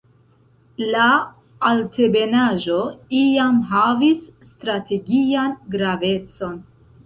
La 0.95 1.03
altebenaĵo 1.71 2.79
iam 3.19 3.61
havis 3.77 4.27
strategian 4.51 5.57
gravecon. 5.79 6.61